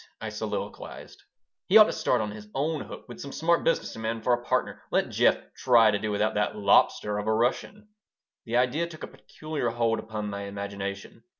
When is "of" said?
7.19-7.27